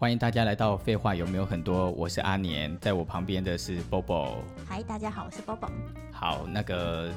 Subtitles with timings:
[0.00, 1.90] 欢迎大家来到废话有没有很多？
[1.90, 4.36] 我是阿年，在我旁边的是 Bobo。
[4.64, 5.68] 嗨，大家好，我是 Bobo。
[6.12, 7.12] 好，那个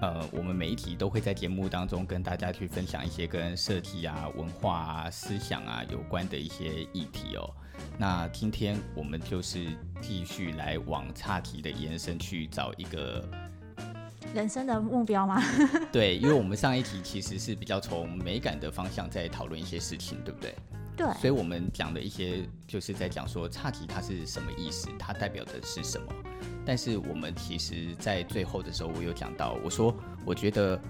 [0.00, 7.50] 呃，我们每一集都会在节目当中跟大家去分享一些跟设计啊、文化啊、思想啊有关的一些议题哦。
[7.98, 9.66] 那今天我们就是
[10.00, 13.28] 继续来往岔题的延伸去找一个
[14.32, 15.42] 人生的目标吗？
[15.90, 20.54] 对，因为我们上一题其实是比较从美感的方向在讨论一些事情，对不对？
[21.00, 26.06] 对，所以我们讲的一些就是在讲说差题它是什么意思，它代表的是什么。
[26.64, 29.94] 但是我们其实，在最后的时候，我有讲到，我说
[30.26, 30.80] 我觉得，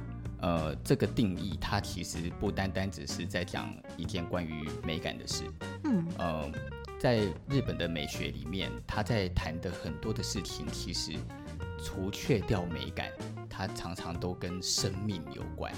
[0.41, 5.45] 呃，这个定义它其实不单单只是在讲一件关于美感的事。
[5.85, 6.51] 嗯，呃，
[6.99, 11.13] 在日本的美学里面，他在谈的很多的事情，其实
[11.83, 13.09] 除却掉美感，
[13.49, 15.73] 它常常都跟生命有关。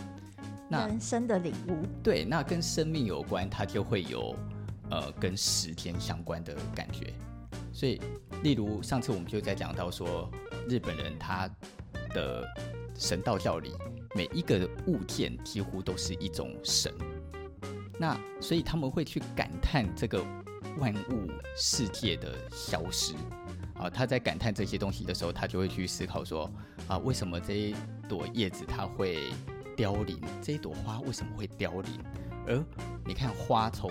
[0.81, 4.35] 人生的领悟，对，那跟生命有关，它就会有
[4.91, 7.13] 呃跟时间相关的感觉。
[7.73, 8.01] 所以，
[8.43, 10.31] 例如上次我们就在讲到说，
[10.69, 11.49] 日本人他
[12.11, 12.45] 的
[12.95, 13.73] 神道教里，
[14.15, 16.93] 每一个物件几乎都是一种神。
[17.99, 20.23] 那所以他们会去感叹这个
[20.79, 23.15] 万物世界的消失
[23.75, 23.89] 啊。
[23.89, 26.51] 他在感叹这些东西的时候，他就会去思考说
[26.89, 27.75] 啊，为什么这一
[28.09, 29.31] 朵叶子它会
[29.77, 32.01] 凋零，这一朵花为什么会凋零？
[32.47, 32.65] 而
[33.05, 33.91] 你看花从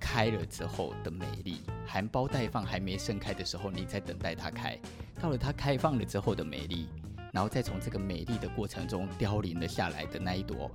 [0.00, 4.78] 开了之后的美丽，含苞待放还没盛开的时候，你在等待它开；
[5.20, 6.88] 到了它开放了之后的美丽，
[7.32, 10.70] 然后再从这个美丽的过程中凋零了下来的那一朵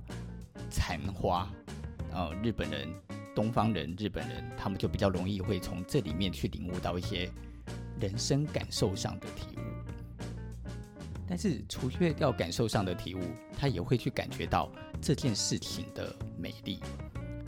[0.70, 1.50] 残花，
[2.12, 2.88] 呃，日本人、
[3.34, 7.30] 东方人、日本人，他们就比较容易会从这里面去领悟到一些
[8.00, 9.79] 人生感受上的体悟。
[11.32, 13.20] 但是，除却掉感受上的体悟，
[13.56, 14.68] 他也会去感觉到
[15.00, 16.80] 这件事情的美丽。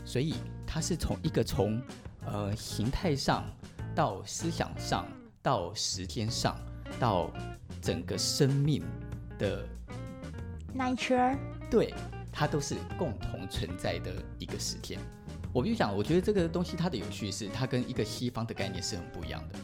[0.05, 0.35] 所以，
[0.65, 1.81] 他是从一个从
[2.25, 3.43] 呃形态上
[3.93, 5.05] 到思想上
[5.41, 6.57] 到时间上
[6.97, 7.29] 到
[7.81, 8.81] 整个生命
[9.37, 9.67] 的
[10.73, 11.37] nature，
[11.69, 11.93] 对，
[12.31, 14.97] 它都是共同存在的一个时间。
[15.51, 19.59] 我就想，我觉得这个东西它的有趣是，它跟一个西方的概念是很不一样的。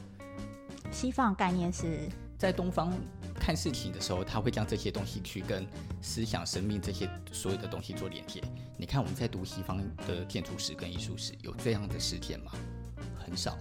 [0.92, 2.94] 西方概念是在东方。
[3.40, 5.66] 看事情的时候，他会将这些东西去跟
[6.02, 8.42] 思想、生命这些所有的东西做连接。
[8.78, 12.52] 你看，我们在读西方的建筑史跟艺术史，有这样的事件吗？
[13.18, 13.58] 很少，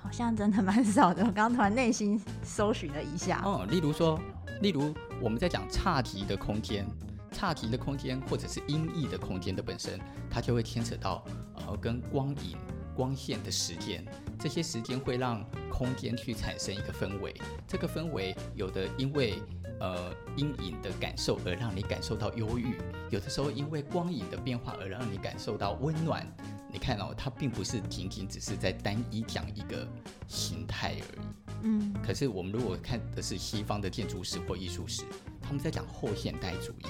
[0.00, 1.22] 好像真的蛮少的。
[1.22, 4.20] 我刚刚突然内心搜寻了一下，哦，例如说，
[4.60, 6.86] 例如我们在讲差题的空间，
[7.32, 9.98] 差题的空间或者是音译的空间的本身，
[10.30, 11.24] 它就会牵扯到
[11.54, 12.56] 呃跟光影、
[12.94, 14.04] 光线的时间，
[14.38, 15.44] 这些时间会让。
[15.72, 17.34] 空间去产生一个氛围，
[17.66, 19.42] 这个氛围有的因为
[19.80, 22.76] 呃阴影的感受而让你感受到忧郁，
[23.10, 26.30] 有的时候因为光影的变化而让你感受到温暖。
[26.70, 29.88] 你看哦，它并不是仅仅只是在单一讲一个
[30.28, 31.26] 形态而已。
[31.62, 31.92] 嗯。
[32.04, 35.02] 可是我们如果看的是西方的建筑史或艺术史，
[35.40, 36.86] 他们在讲后现代主义，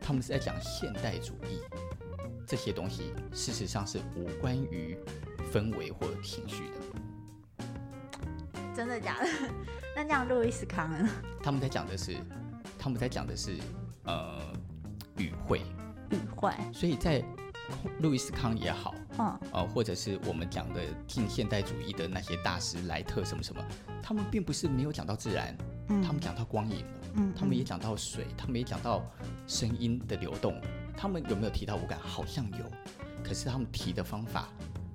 [0.00, 1.60] 他们是在讲现代主义，
[2.50, 4.98] 这些东西事实上是无关于
[5.52, 7.64] 氛围或情绪的。
[8.74, 9.28] 真的假的？
[9.94, 11.08] 那这样路易斯康呢？
[11.40, 12.16] 他们在讲的是，
[12.76, 13.56] 他们在讲的是，
[14.02, 14.52] 呃，
[15.16, 15.60] 语汇，
[16.10, 16.52] 语汇。
[16.72, 17.22] 所以在
[18.00, 23.64] 路易斯康也好，嗯，呃，或者是我们讲的近现代主义的那些大师莱特什么什么，
[24.02, 25.56] 他们并不是没有讲到自然，
[25.88, 29.04] 嗯，他们讲到光影了，嗯，他们也讲到水，他们也讲到
[29.46, 30.60] 声音的流动，
[30.96, 31.98] 他们有没有提到五感？
[31.98, 32.64] 好像有，
[33.22, 34.48] 可是他们提的方法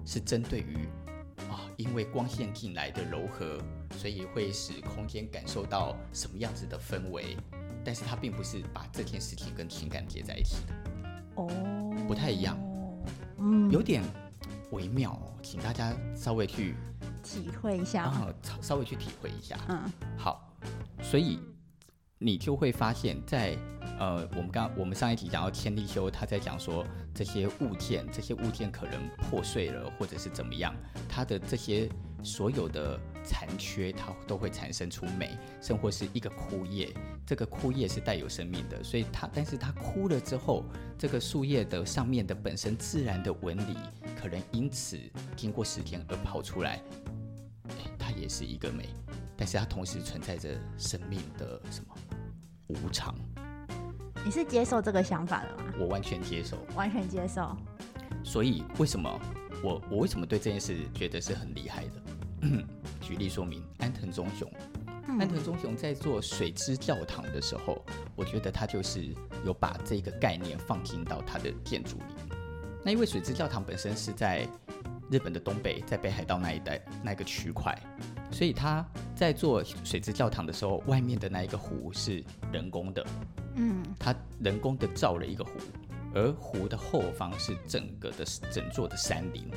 [0.06, 0.88] 是针对于
[1.50, 1.62] 啊。
[1.78, 3.60] 因为光线进来的柔和，
[3.98, 7.36] 所以会使空间感受到什么样子的氛围，
[7.84, 10.74] 但是它并不是把这件事情跟情感接在一起的，
[11.36, 11.48] 哦，
[12.08, 12.58] 不太一样，
[13.40, 14.02] 嗯，有点
[14.72, 16.76] 微妙哦，请大家稍微去
[17.22, 20.50] 体会一下啊，稍微去体会一下，嗯，好，
[21.02, 21.42] 所以
[22.18, 23.58] 你就会发现在。
[23.98, 30.76] 呃，我们刚我们上一集讲到千利休，他在讲说这些物件，这些物件可能破碎了，或者是怎么样，
[31.08, 31.90] 它的这些
[32.22, 36.94] 所有的残缺，它都会产生出美，甚或是一个枯叶，
[37.26, 40.66] 这个枯叶是带有生命的，所以它，但是它枯了之后，
[40.98, 43.78] 这个树叶的上面的本身自然的纹理，
[44.22, 45.00] 可能因此
[45.38, 46.82] 经过时间而跑出来，
[47.98, 48.90] 它也是一个美，
[49.38, 51.96] 但是它同时存在着生命的什么
[52.68, 53.16] 无常。
[54.26, 55.72] 你是接受这个想法的吗？
[55.78, 57.56] 我完全接受，完全接受。
[58.24, 59.08] 所以为什么
[59.62, 61.92] 我我为什么对这件事觉得是很厉害的？
[63.00, 64.52] 举例说明，安藤忠雄，
[65.08, 67.86] 嗯、安藤忠雄在做水之教堂的时候，
[68.16, 69.14] 我觉得他就是
[69.46, 72.36] 有把这个概念放进到他的建筑里。
[72.84, 74.48] 那因为水之教堂本身是在
[75.12, 77.80] 日本的东北，在北海道那一带那个区块，
[78.32, 78.84] 所以他
[79.16, 83.06] 在做水之教堂的时候，外面的那一个湖是人工的，
[83.56, 85.52] 嗯，他人工的造了一个湖，
[86.14, 89.50] 而湖的后方是整个的整座的山林，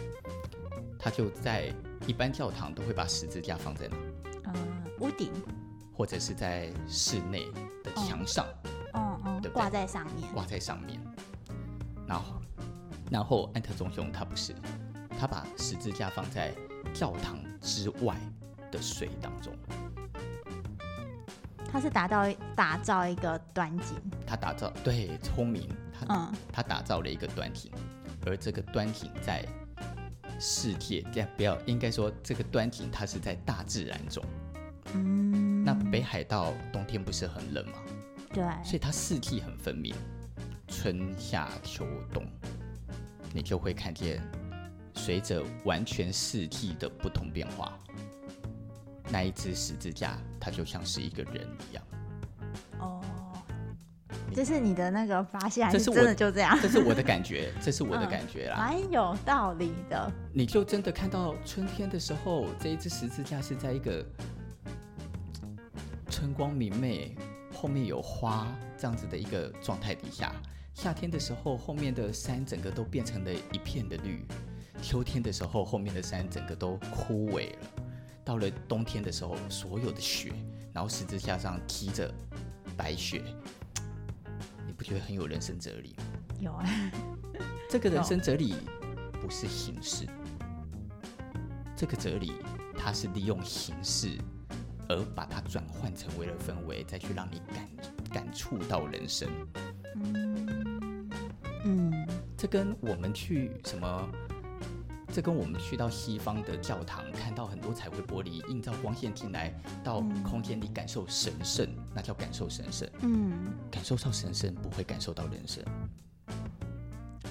[0.98, 1.72] 他就在
[2.06, 3.96] 一般教堂都会把十字架放在哪？
[4.44, 4.54] 嗯，
[5.00, 5.30] 屋顶，
[5.92, 7.46] 或者是在室内
[7.84, 8.46] 的墙上，
[8.94, 9.62] 嗯嗯，对不对？
[9.62, 11.00] 挂在上面，挂在上面，
[12.06, 12.40] 然后。
[13.10, 14.54] 然后安特忠雄他不是，
[15.18, 16.52] 他把十字架放在
[16.92, 18.14] 教堂之外
[18.70, 19.50] 的水当中。
[21.70, 22.26] 他是打造
[22.56, 27.70] 打造一个端景，他打造对聪明，他、嗯、他打造了一个端景，
[28.26, 29.44] 而这个端景在
[30.40, 34.24] 世界，这样不要应该说这个端景它是在大自然中。
[34.94, 37.74] 嗯，那北海道冬天不是很冷吗？
[38.32, 39.94] 对，所以它四季很分明，
[40.68, 42.24] 春夏秋冬。
[43.32, 44.22] 你就会看见，
[44.94, 47.78] 随着完全四季的不同变化，
[49.10, 51.84] 那一只十字架，它就像是一个人一样。
[52.78, 53.02] 哦，
[54.34, 56.58] 这是你的那个发现，还是真的就这样？
[56.60, 60.12] 这是我的感觉，这是我的感觉啦，蛮、嗯、有道理的。
[60.32, 64.04] 你就真的看到春天的时候，这一只十字架是在一个
[66.10, 67.16] 春光明媚，
[67.52, 68.46] 后面有花
[68.76, 70.32] 这样子的一个状态底下。
[70.74, 74.24] 夏天的时候，后面的山整个都变成了一片的绿；
[74.80, 77.58] 秋天的时候，后面的山整个都枯萎了。
[78.28, 80.30] 到了冬天的时候，所有的雪，
[80.74, 82.12] 然后十字架上披着
[82.76, 83.24] 白雪，
[84.66, 86.04] 你不觉得很有人生哲理吗？
[86.38, 86.62] 有啊，
[87.70, 88.54] 这个人生哲理
[89.18, 90.06] 不是形式，
[91.74, 92.34] 这个哲理
[92.76, 94.18] 它是利用形式
[94.90, 97.68] 而把它转换成为了氛围，再去让你感
[98.12, 99.26] 感触到人生。
[99.94, 101.10] 嗯。
[101.64, 104.08] 嗯，这跟我们去什么？
[105.18, 112.88] 这跟我们去到西方的教堂，看到很多彩绘玻璃映照光线进来，到空间里感受神圣，嗯、那叫感受神圣。
[113.00, 115.64] 嗯，感受到神圣，不会感受到人生。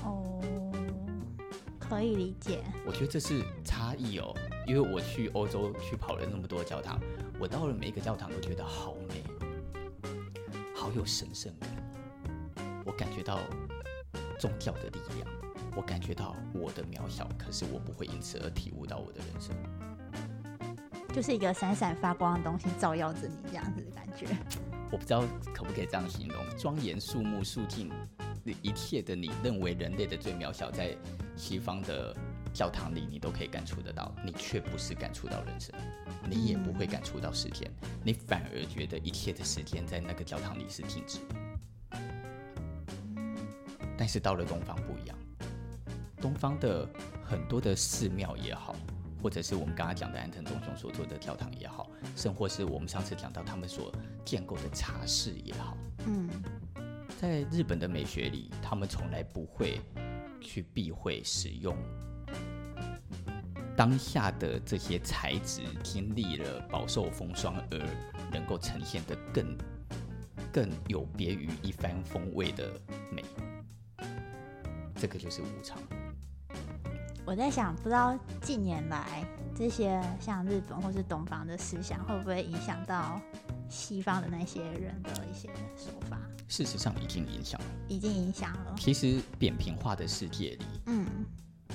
[0.04, 0.42] 哦，
[1.80, 2.62] 可以理解。
[2.86, 4.36] 我觉得这是差异哦，
[4.68, 7.00] 因为我去欧洲去跑了那么多教堂，
[7.40, 9.24] 我到了每一个教堂都觉得好美，
[10.76, 11.70] 好有神圣感，
[12.86, 13.40] 我感觉到。
[14.40, 15.28] 宗教的力量，
[15.78, 19.56] 我感觉到我的渺小，可是我不会因此而体悟到我的人生，
[21.14, 24.26] 就是一个闪闪发光的东西照耀着你这样子的感觉。
[24.92, 27.92] 我不知道可不可以这样形容：庄严肃穆、肃静
[28.64, 30.98] 一切的，你认为人类的最渺小，在
[31.36, 32.12] 西方的
[32.52, 35.76] 教堂里，你都可以感触得到，你却不是感触到人生，
[36.28, 41.20] 你也不会感触到时间，嗯、你反而觉得一切的时间在那个教堂里是静止。
[44.00, 44.97] 但是到了东方不
[46.20, 46.88] 东方的
[47.24, 48.76] 很多的寺庙也好，
[49.22, 53.94] 或者是我们刚刚讲的安藤忠雄所做的教堂也好，甚或是我们上次讲到他们所
[54.26, 56.30] 建构的茶室也好，嗯，
[57.20, 59.80] 在日本的美学里，他们从来不会
[60.42, 61.76] 去避讳使用
[63.76, 67.80] 当下的这些材质，经历了饱受风霜而
[68.32, 69.58] 能够呈现的更
[70.52, 72.72] 更有别于一番风味的
[73.12, 73.24] 美。
[74.96, 75.78] 这个就是无常。
[77.28, 79.22] 我在想，不知道近年来
[79.54, 83.20] 这些像日本或是东方的思想，会不会影响到
[83.68, 86.18] 西方的那些人的一些手法？
[86.48, 88.74] 事实上，已经影响了，已经影响了。
[88.78, 91.06] 其实，扁平化的世界里，嗯，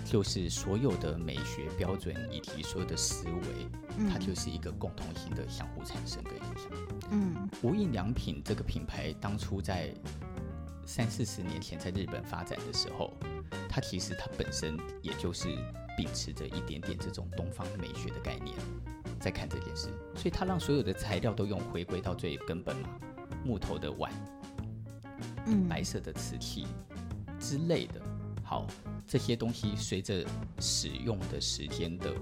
[0.07, 3.69] 就是所有的美学标准以及所有的思维，
[3.99, 6.73] 嗯，它就是一个共同性的相互产生的影响。
[7.11, 9.93] 嗯，无印良品这个品牌当初在。
[10.85, 13.15] 三四十年前在日本发展的时候，
[13.75, 15.49] 它其实它本身也就是
[15.97, 18.55] 秉持着一点点这种东方美学的概念
[19.19, 22.91] 在看这件事，所以它让所有的材料都用回归到最根本嘛，
[23.43, 24.13] 木头的碗，
[25.47, 26.67] 嗯，白色的瓷器
[27.41, 28.03] 之类的。
[28.45, 28.67] 好，
[29.07, 30.23] 这些东西随着
[30.61, 32.13] 使用的时间的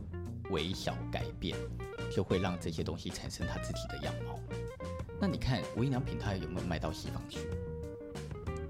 [0.51, 1.59] 微小改变，
[2.13, 4.39] 就会让这些东西产生它自己的样貌。
[5.19, 7.41] 那你看无印良品它有没有卖到西方去？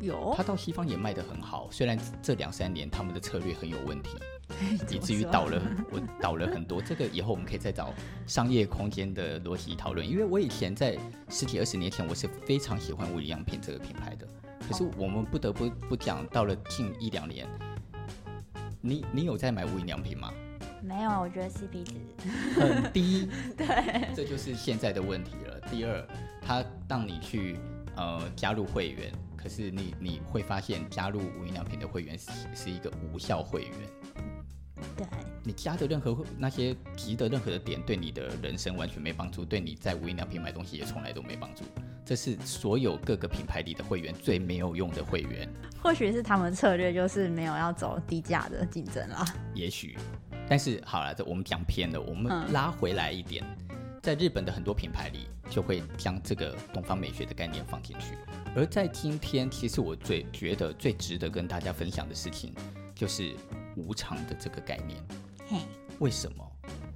[0.00, 4.16] 有，他到西方也卖得很好，虽然这两三年他们的策略很有问题，
[4.90, 6.80] 以至于倒了，我倒了很多。
[6.80, 7.92] 这个以后我们可以再找
[8.26, 10.08] 商业空间的逻辑讨论。
[10.08, 14.26] 因为我以前在十几二十年前，我是非常喜欢无印良品这个品牌的。
[14.66, 17.46] 可是我们不得不不讲，到了近一两年，
[18.80, 20.32] 你你有在买无印良品吗？
[20.82, 21.94] 没有，我觉得 CP 值
[22.58, 23.28] 很低。
[23.54, 25.60] 对，这就是现在的问题了。
[25.70, 26.06] 第二，
[26.40, 27.58] 他让你去
[27.96, 29.12] 呃加入会员。
[29.42, 33.72] 可是你你会发现加入无印良品的会员是是一个无效会员，
[34.96, 35.06] 对，
[35.42, 41.64] 你加的任何那些提的任何的点，对你的人生完全没帮助，对你在无印良品买东西也从来都没帮助。
[42.04, 45.48] 这是所有各个品牌里的会员最没有用的会员。
[45.80, 49.24] 或许是他们策略就是没有要走低价的竞争啦。
[49.54, 49.96] 也许，
[50.48, 58.16] 但是好了，这我们讲偏了，我们拉回来一点，嗯、在日本的很多品牌里就会将这个东方美学的概念放进去。
[58.56, 62.54] 而在今天，其实我最觉得最值得跟大家分享的事情，
[62.94, 63.34] 就是
[63.76, 64.98] 无常的这个概念。
[65.48, 65.58] 嘿，
[65.98, 66.46] 为什么？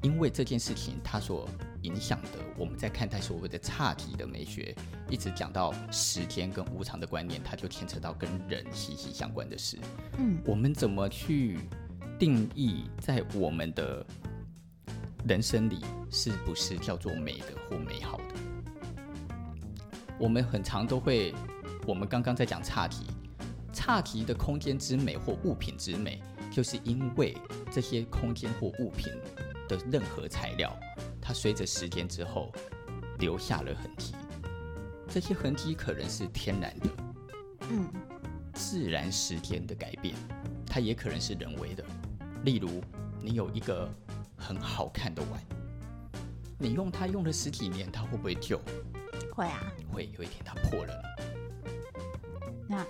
[0.02, 1.48] 因为这件事情它所
[1.82, 4.74] 影响的，我们在看待所谓的差题的美学，
[5.08, 9.78] 一直讲到时间跟无常的观念，它就牵扯到跟人息息相关的事。
[10.18, 11.58] 嗯，我们怎么去
[12.18, 14.04] 定义在我们的
[15.26, 15.80] 人生里
[16.10, 18.34] 是不是叫做美的或美好的？
[20.18, 21.34] 我们很常都会，
[21.86, 23.06] 我们刚刚在讲差题，
[23.72, 27.36] 差题的空间之美或物品之美，就是因为
[27.70, 29.12] 这些空间或物品
[29.68, 30.74] 的任何材料，
[31.20, 32.52] 它随着时间之后
[33.18, 34.14] 留下了痕迹。
[35.08, 36.86] 这些痕迹可能是天然的，
[37.70, 37.88] 嗯，
[38.54, 40.14] 自然时间的改变，
[40.66, 41.84] 它也可能是人为的。
[42.44, 42.80] 例如，
[43.20, 43.88] 你有一个
[44.36, 45.42] 很好看的碗，
[46.58, 48.60] 你用它用了十几年，它会不会旧？
[49.32, 51.02] 会啊，会有一天它破了，
[52.68, 52.84] 那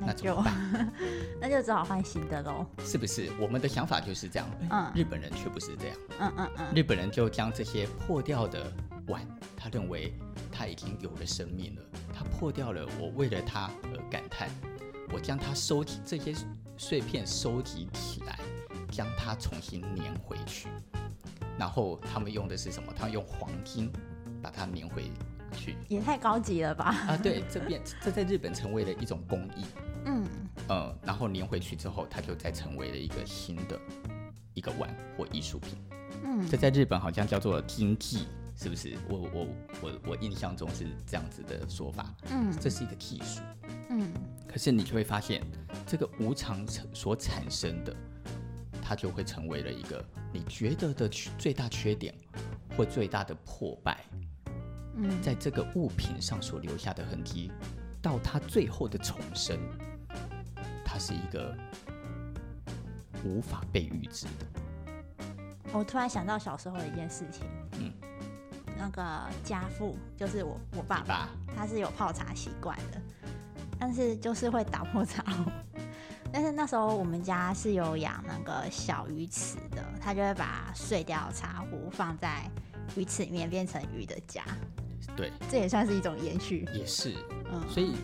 [0.00, 0.42] 那就
[1.40, 3.30] 那就只好换新的喽，是不是？
[3.38, 8.72] 我们的想法就是这样，嗯，日本人却不是这样，嗯嗯嗯，日本人就将这些破掉的
[9.08, 9.22] 碗，
[9.56, 10.14] 他认为
[10.50, 11.82] 他已经有了生命了，
[12.14, 14.48] 他破掉了，我为了他而感叹，
[15.12, 16.34] 我将它收集这些
[16.76, 18.38] 碎片收集起来，
[18.90, 20.68] 将它重新粘回去，
[21.58, 22.92] 然后他们用的是什么？
[22.96, 23.92] 他们用黄金
[24.40, 25.10] 把它粘回。
[25.52, 26.84] 去也太高级了吧！
[27.08, 29.64] 啊，对，这边这在日本成为了一种工艺，
[30.04, 30.26] 嗯，
[30.68, 33.78] 呃，然后粘回去之后，它就再成为了一个新的
[34.54, 35.78] 一个碗或艺术品，
[36.24, 38.26] 嗯，这在日本好像叫做经济，
[38.56, 38.96] 是不是？
[39.08, 39.46] 我我
[39.80, 43.40] 我我印象中是这样子的说法，嗯，这是一个技术，
[43.90, 44.12] 嗯，
[44.46, 45.42] 可是你就会发现，
[45.86, 47.94] 这个无常所产生的，
[48.82, 52.14] 它就会成为了一个你觉得的最大缺点
[52.76, 54.04] 或最大的破败。
[55.22, 57.50] 在这个物品上所留下的痕迹，
[58.00, 59.58] 到它最后的重生，
[60.84, 61.56] 它是一个
[63.24, 64.46] 无法被预知的。
[65.72, 67.46] 我突然想到小时候的一件事情，
[67.78, 67.92] 嗯，
[68.76, 69.02] 那个
[69.44, 73.00] 家父就是我我爸爸，他是有泡茶习惯的，
[73.78, 75.50] 但是就是会打破茶壶。
[76.32, 82.50] 但是那时候我们家是有养那个小鱼池的，他就会把碎掉茶壶放在
[82.96, 84.44] 鱼池里面，变成鱼的家。
[85.18, 87.12] 对，这也算是一种延续，也是，
[87.52, 87.96] 嗯，所以，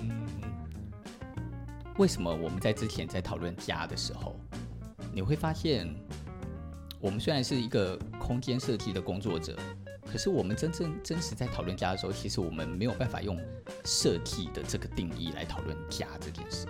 [0.00, 0.10] 嗯，
[1.98, 4.34] 为什么我们在之前在讨论家的时候，
[5.12, 5.86] 你会发现，
[6.98, 9.54] 我们虽然是一个空间设计的工作者，
[10.10, 13.38] 可是我们真正真实在讨论家的时候，其实我们没有办法用
[13.84, 16.66] 设计的这个定义来讨论家这件事，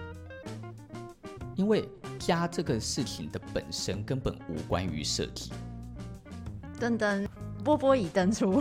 [1.54, 5.52] 因为家这个事情的本身根本无关于设计。
[6.80, 7.24] 噔噔。
[7.64, 8.60] 波波已登出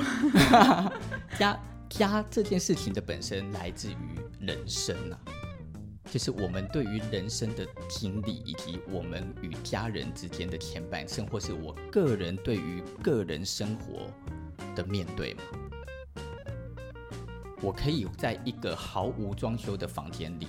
[1.38, 1.60] 家
[1.90, 5.20] 家这件事情的本身来自于人生啊，
[6.06, 14.08] 就是我们对于人生的经历，以及我们与家人之间的牵绊，甚或是我个人对于个人生活
[14.76, 15.42] 的面对嘛。
[17.62, 20.48] 我可以在一个毫无装修的房间里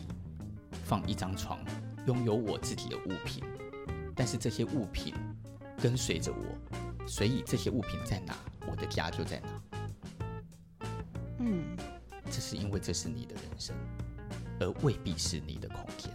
[0.85, 1.59] 放一张床，
[2.07, 3.45] 拥有我自己的物品，
[4.15, 5.15] 但是这些物品
[5.81, 7.07] 跟随着我。
[7.07, 8.35] 所以这些物品在哪，
[8.71, 9.72] 我的家就在哪。
[11.45, 11.77] 嗯，
[12.27, 13.75] 这是因为这是你的人生，
[14.61, 16.09] 而未必是你的空间。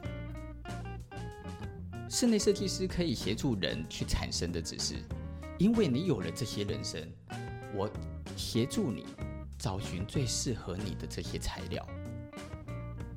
[2.10, 4.96] 室内设计师可以协助人去产生的，只是
[5.60, 7.06] 因为你有了这些人生，
[7.76, 7.90] 我
[8.38, 9.06] 协助你
[9.60, 11.86] 找寻最适合你的这些材料，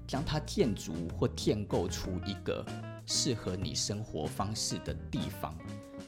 [0.05, 2.67] 将它建筑或建构出一个
[3.07, 5.55] 适合你生活方式的地方。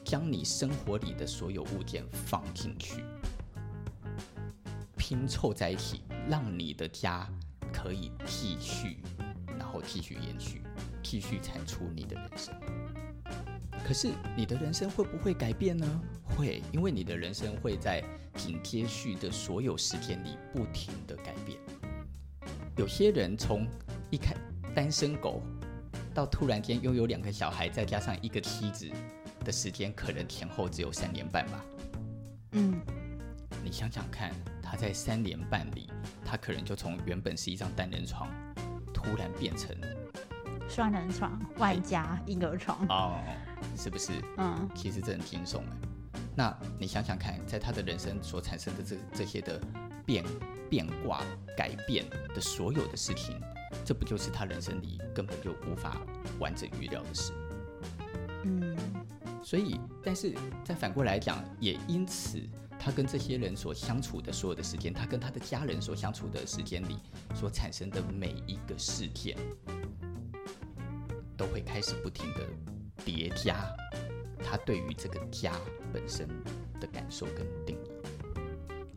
[0.03, 3.05] 将你生活里的所有物件放进去，
[5.05, 7.27] 拼凑在一起，让你的家
[7.73, 8.99] 可以继续，
[9.59, 10.61] 然后继续延续，
[11.03, 12.55] 继续产出你的人生。
[13.85, 15.85] 可是你的人生会不会改变呢？
[16.23, 18.01] 会，因为你的人生会在
[18.35, 21.59] 紧接续的所有时间里不停的改变。
[22.77, 23.67] 有些人从
[24.09, 24.33] 一开
[24.73, 25.41] 单身狗，
[26.13, 28.89] 到突然间拥有两个小孩，再加上一个妻子。
[29.43, 31.65] 的时间可能前后只有三年半吧。
[32.53, 32.79] 嗯，
[33.61, 34.31] 你想想看，
[34.73, 35.87] 他在三年半里，
[36.25, 38.27] 他可能就从原本是一张单人床，
[38.91, 39.69] 突然变成
[40.67, 42.83] 双人床，外加婴儿床。
[42.89, 43.21] 哦，
[43.77, 44.13] 是不是？
[44.37, 46.19] 嗯，其实这很惊悚哎。
[46.35, 49.61] 那你想想看，在他的人生所产生的这这些的
[50.07, 50.25] 变
[50.71, 51.21] 变卦、
[51.55, 52.03] 改变
[52.33, 53.39] 的所有的事情，
[53.85, 56.01] 这不就是他人生里根本就无法
[56.39, 57.31] 完整预料的事？
[58.45, 58.75] 嗯。
[59.43, 62.39] 所以，但是再反过来讲，也因此，
[62.83, 66.97] 他跟这些人所相处的所有的时间，他跟他的家人所相处的时间里，
[67.33, 69.37] 所产生的每一个事件，
[71.37, 72.41] 都会开始不停的
[73.05, 73.63] 叠加
[74.43, 75.53] 他对于这个家
[75.93, 76.27] 本身
[76.81, 77.89] 的感受跟定义。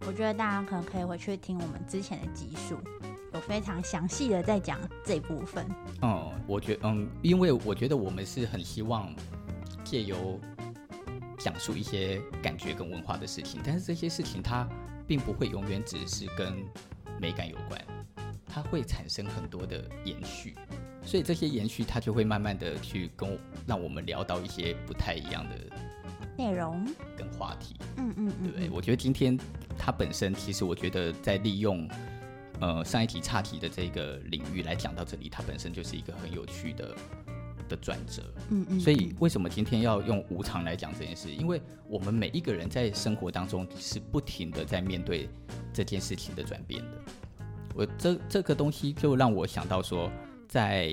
[0.04, 2.76] 我觉得大家可能可以回去听我们之前的集数，
[3.34, 5.64] 有非常详细的在讲这部分。
[6.02, 9.14] 嗯，我觉嗯，因为我觉得我们是很希望。
[9.84, 10.40] 借由
[11.38, 14.68] 讲述一些感觉跟文化的事情，但是这些事情它
[15.06, 16.54] 并不会永远只是跟
[17.20, 17.80] 美感有关，
[18.46, 20.54] 它会产生很多的延续，
[21.04, 25.56] 所以这些延续它就会慢慢的去跟让我们聊到一些不太一样的
[26.36, 27.76] 内容跟话题。
[27.96, 28.70] 嗯嗯，对？
[28.70, 29.38] 我觉得今天
[29.78, 31.88] 它本身其实我觉得在利用
[32.60, 36.94] 呃上一题岔题的这个领域来讲到这里，它本身就是一个很有趣的。
[37.68, 41.30] 的转折，嗯嗯，所以为什么今天要用无常来讲这件事？
[41.30, 45.28] 因为我们每一个人在生活当中是不停的在面对
[45.72, 46.98] 这件事情的转变的。
[47.74, 50.10] 我这这个东西就让我想到说，
[50.48, 50.90] 在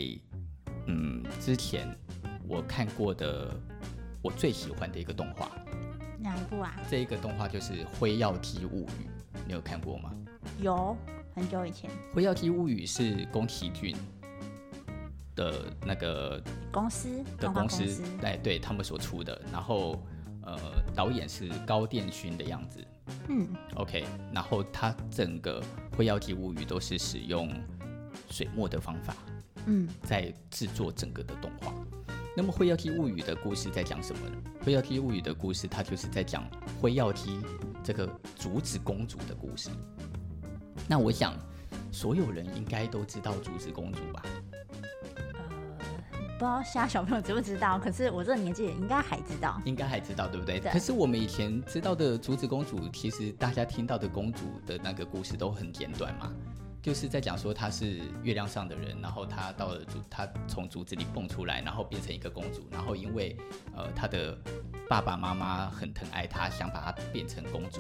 [0.88, 1.88] 嗯之前
[2.48, 3.56] 我看过的
[4.22, 5.50] 我最喜欢的一个动画，
[6.20, 6.76] 哪一部啊？
[6.90, 9.08] 这一个动画就是《辉耀姬物语》，
[9.48, 10.12] 你有看过吗？
[10.62, 10.96] 有，
[11.34, 11.90] 很久以前。
[12.14, 13.96] 《辉耀姬物语》是宫崎骏。
[15.36, 16.42] 的那个
[16.72, 20.02] 公司的公司，对对，他们所出的，然后
[20.44, 20.58] 呃，
[20.96, 22.86] 导演是高电勋的样子，
[23.30, 25.62] 嗯，OK，然后他整个
[25.96, 27.50] 《辉耀姬物语》都是使用
[28.30, 29.16] 水墨的方法，
[29.66, 31.74] 嗯，在制作整个的动画。
[32.36, 34.36] 那么《辉耀姬物语》的故事在讲什么呢？
[34.66, 36.44] 《辉耀姬物语》的故事，它就是在讲
[36.82, 37.40] 辉耀姬
[37.84, 39.70] 这个竹子公主的故事。
[40.88, 41.38] 那我想，
[41.92, 44.24] 所有人应该都知道竹子公主吧？
[46.44, 50.60] 不知道现在小朋友知不知道，可是我这个年纪应该还知道，应该还知道，对不对？
[50.60, 50.70] 对。
[50.74, 56.30] 可是我们以前知道的竹子公主，其实大家听到的公主的那个故事都很简短嘛，
[56.82, 63.38] 就是在讲说她是月亮上的人，然后她到了竹，她从竹子里蹦出来，然后变成一个公主，然后因为
[63.74, 64.38] 呃她的
[64.90, 67.80] 爸爸妈妈很疼爱她，想把她变成公主，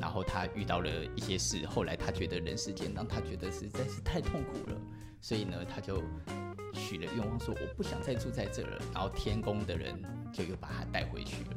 [0.00, 4.76] 然后她遇到了一些事，后来她觉得人世间让她觉得实在是太痛苦了，
[5.20, 6.00] 所以呢，她就。
[6.84, 9.94] 许了愿望，说我不想再住在这了，然后天宫的人
[10.32, 11.50] 就又把他带回去了。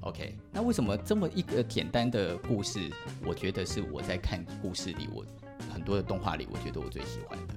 [0.00, 2.90] OK，那为什么这么一个简单的故事，
[3.26, 5.24] 我觉得是我在看故事里，我
[5.70, 7.54] 很多的动画里，我觉得我最喜欢的。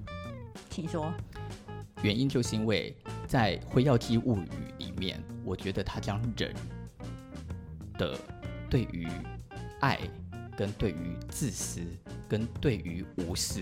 [0.69, 1.13] 请说。
[2.03, 2.95] 原因就是因为
[3.27, 4.45] 在《辉耀姬物语》
[4.79, 6.51] 里面，我觉得他将人
[7.95, 8.17] 的
[8.71, 9.07] 对于
[9.81, 9.99] 爱、
[10.57, 11.79] 跟对于自私、
[12.27, 13.61] 跟对于无私。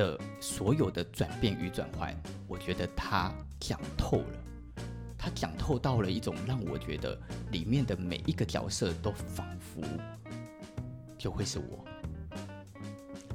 [0.00, 2.16] 的所有的转变与转换，
[2.48, 4.82] 我觉得他讲透了，
[5.18, 9.82] 他讲透到了一种让我觉得里面的每一个角色都仿佛
[11.18, 11.84] 就会是我。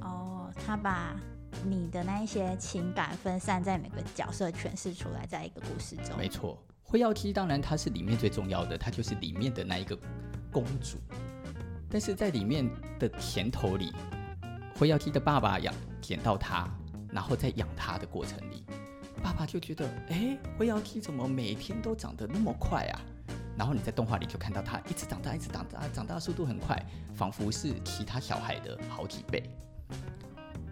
[0.01, 1.15] 哦，他把
[1.63, 6.17] 你的那一些情感分散在每个角色诠释出来，在一个故事中。
[6.17, 9.95] 没错，辉耀姬当然她是里面最重要的，她就是里面的那一个
[10.51, 10.97] 公主，
[11.91, 13.93] 但是在里面的甜头里，
[14.78, 15.74] 灰妖姬的爸爸养。
[16.06, 16.70] 捡到它，
[17.12, 18.64] 然后在养它的过程里，
[19.24, 23.02] 爸爸就觉得，哎，灰妖姬怎么每天都长得那么快啊？
[23.58, 26.80] 然后你在动画里就看到它一直长大，一直长大，长大的速度很快，
[27.16, 29.50] 仿佛是其他小孩的好几倍。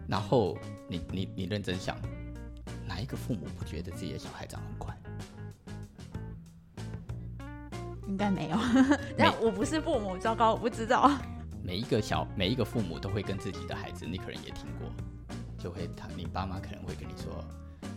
[0.08, 0.56] 然后
[0.88, 1.98] 你你你认真想，
[2.86, 4.96] 哪一个父母不觉得自己的小孩长很快？
[8.08, 8.58] 应该没有。
[9.18, 11.10] 那我不是父母，糟糕，我不知道。
[11.66, 14.92] 每一个小每一个父母都会跟自己的孩子，你可能也听过。
[15.58, 17.42] 就会他，你爸妈可能会跟你说：“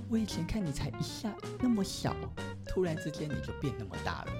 [0.08, 2.14] 我以前看你才一下那么小，
[2.64, 4.32] 突然之间你就变那么大了，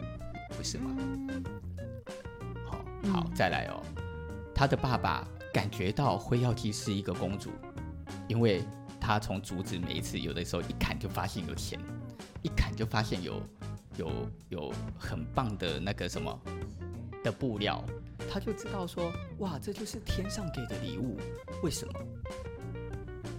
[0.57, 0.97] 不是吗？”
[2.65, 3.83] 好，好，再来哦。
[4.55, 7.51] 他的爸爸感觉到灰耀姬是一个公主，
[8.29, 8.63] 因为
[9.01, 11.81] 他从竹子每一次有的时候一砍就发现有钱，
[12.43, 13.43] 一砍就发现有
[13.97, 16.41] 有有很棒的那个什么
[17.25, 17.85] 的布料，
[18.31, 21.19] 他就知道说：“哇，这就是天上给的礼物。”
[21.63, 21.95] 为什么？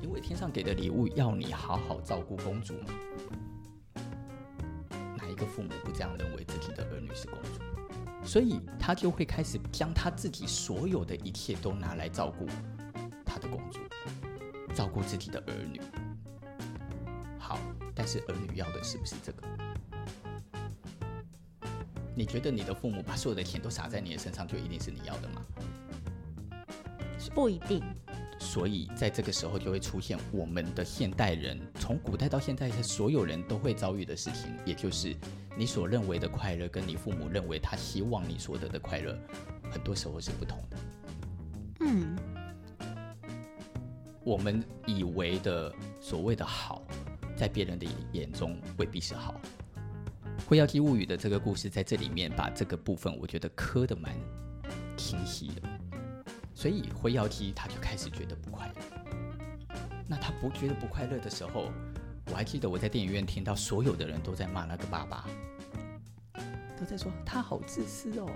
[0.01, 2.93] 因为天上给的礼物要你好好照顾公主嘛，
[5.17, 7.61] 哪一个父母不这样认为自己的儿女是公主？
[8.23, 12.45] 所以他就会开始将他自己所有的一切都拿来照顾
[13.25, 13.79] 他的公主，
[14.73, 15.79] 照顾自己的儿女。
[17.37, 17.59] 好，
[17.93, 19.47] 但是儿女要的是不是这个？
[22.17, 25.41] 你觉得你的父母把所有的钱都撒在你的身上，就一定是你要的吗？
[27.19, 27.83] 是不一定。
[28.39, 35.15] 所以在这个时候就会出现我们的现代人，从古代到现在，所有人都会遭遇的事情，也就是
[35.55, 39.15] 你所认为的快乐，跟你父母认为他希望你所得的快乐，
[39.69, 40.77] 很多时候是不同的。
[41.81, 42.17] 嗯，
[44.23, 46.81] 我们以为的所谓的好，
[47.35, 49.39] 在别人的眼中未必是好。
[50.47, 54.15] 《辉耀姬物语》的这个故事在这里面把这个部分，我觉得磕得蛮
[54.95, 55.61] 清晰的。
[56.55, 59.75] 所以辉耀姬他就开始觉得不快乐。
[60.07, 61.69] 那他不觉得不快乐的时候，
[62.31, 65.25] 我还记得我在电影院听到所有的人都在骂那个爸爸，
[66.79, 68.31] 都在说他好自私哦。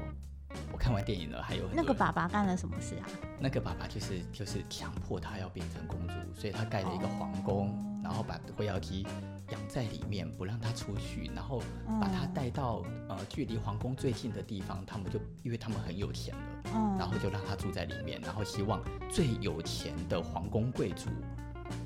[0.69, 3.08] 我看完电影了，还有那个爸爸干了什么事啊？
[3.39, 9.08] 那个爸爸就是就是强迫他要变成公主，所以他盖了一个皇宫，哦、然后把辉耀姬
[9.52, 11.63] 养在里面，不让他出去，然后
[12.02, 16.41] 把他带到、嗯、呃距离皇宫最近的地方，他们就因为他们很有钱了，
[16.76, 21.10] 嗯、然后就让他住在里面，然后希望最有钱的皇宫贵族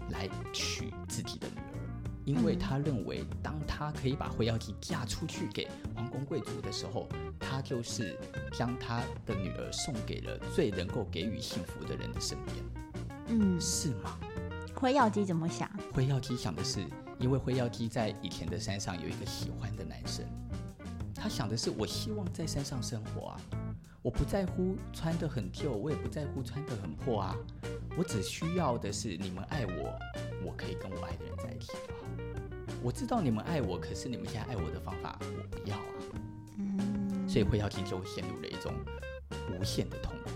[0.09, 1.79] 来娶自己的女儿。
[2.25, 7.07] 因为他认为，当他可以把灰妖姬嫁出去给皇宫贵族的时候，
[7.39, 8.17] 他就是
[8.51, 12.55] 将他的女儿送给了最能够给予幸福的人的身边。
[13.27, 14.17] 嗯，是吗？
[14.73, 15.69] 灰耀姬怎么想？
[15.95, 16.85] 辉耀姬想的是，
[17.17, 20.25] 因为灰耀姬在以前的山上有一个喜欢的男生，
[21.15, 23.39] 他想的是，我希望在山上生活啊，
[24.01, 27.37] 我不在乎穿得很旧，我也不在乎穿得很破啊，
[27.97, 29.97] 我只需要的是你们爱我，
[30.45, 31.71] 我可以跟我爱的人在一起。
[32.83, 35.83] 我知道你们爱我，可是你们现在爱我的方法我不要啊。
[36.57, 38.73] 嗯，所以灰耀姬就陷入了一种
[39.49, 40.29] 无限的痛苦。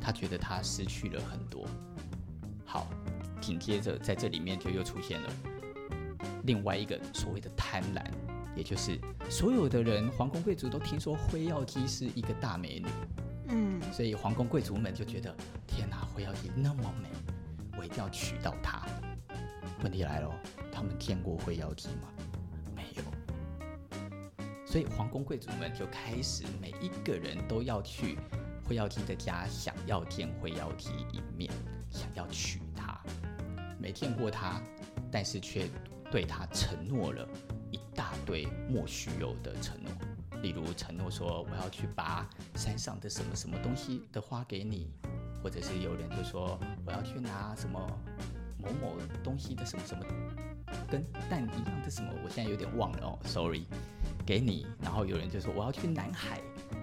[0.00, 1.64] 他觉得他失去了很多。
[2.66, 2.88] 好，
[3.44, 5.30] 紧接着在这里面就又出现了
[6.44, 8.02] 另外一个所谓的贪婪，
[8.56, 12.86] 也就是所有的人，皇宫贵族都听说辉耀姬是一个大美女。
[13.48, 15.34] 嗯，所以皇宫贵族们就觉得，
[15.66, 17.08] 天哪，辉耀姬那么美，
[17.78, 18.82] 我一定要娶到她。
[19.82, 20.30] 问题来了。
[20.72, 22.08] 他们见过辉耀姬吗？
[22.74, 23.04] 没有。
[24.66, 28.18] 所以皇宫贵族们就开始每一个人都要去
[28.64, 31.48] 辉耀姬的家，想要见辉耀姬一面，
[31.90, 33.00] 想要娶她。
[33.84, 34.62] 没见过他，
[35.12, 35.68] 但是却
[36.10, 37.28] 对他承诺了
[37.70, 39.92] 一大堆莫须有的承诺，
[40.40, 44.90] 例如承诺说我要去拔山上的什么什么东西的花给你，
[45.42, 47.78] 或者是有人就说我要去拿什么
[48.56, 50.02] 某某东西的什么什么。
[50.90, 52.10] 跟蛋一样的什么？
[52.24, 53.64] 我现在有点忘了哦，sorry。
[54.24, 56.40] 给你，然后有人就说我要去南海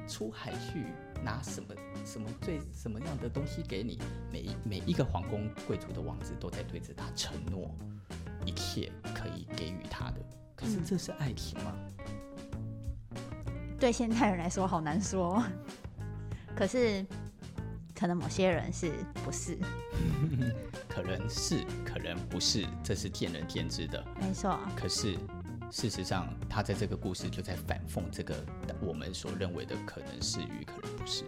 [0.08, 0.86] 出海去
[1.24, 1.74] 拿什么
[2.06, 4.00] 什么最什么样的东西给你。
[4.32, 7.70] 每每一个皇宫贵族的王子都在对着他承诺
[8.46, 10.22] 一切可以给予他的。
[10.56, 11.76] 可是这是爱情吗？
[13.80, 15.44] 对现代人来说好难说。
[16.56, 17.06] 可是。
[17.94, 18.92] 可能某些人是
[19.24, 19.56] 不是？
[20.90, 24.04] 可能是，可能不是，这是见仁见智的。
[24.20, 24.60] 没错。
[24.76, 25.16] 可是
[25.72, 28.36] 事实上，他在这个故事就在反讽这个
[28.82, 31.24] 我们所认为的可能是与可能不是。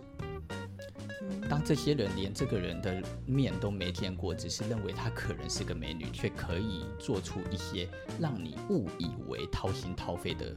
[1.49, 7.87] 当这些人连这个人的面都没见过，只是认为她可能是个美女，却可以做出一些
[8.19, 10.53] 让你误以为掏心掏肺的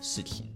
[0.00, 0.46] 事情。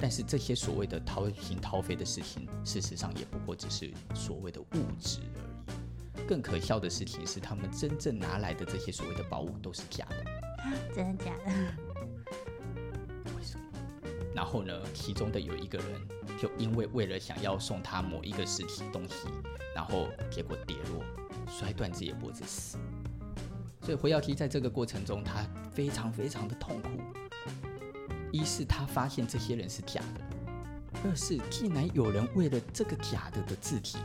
[0.00, 6.26] 但是这些所谓的掏心掏肺的事情，事实上也不过只是所谓的物质而已。
[6.26, 10.51] 更可笑的事情是，他们真正拿来的这些所谓的宝物都是假的。
[10.94, 11.52] 真的假的？
[13.36, 13.64] 为什么？
[14.34, 15.86] 然后呢，其中的有一个人，
[16.40, 19.28] 就因为为了想要送他某一个实体东西，
[19.74, 21.04] 然后结果跌落，
[21.46, 22.78] 摔断自己的脖子死。
[23.80, 26.88] 所以回耀姬在这个过程中，他非常非常的痛苦。
[28.30, 30.20] 一是他发现这些人是假的，
[31.04, 33.98] 二是竟然有人为了这个假的的字体